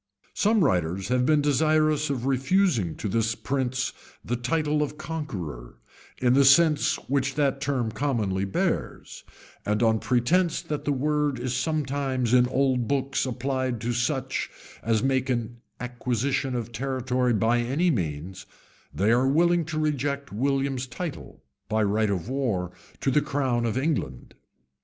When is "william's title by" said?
20.33-21.83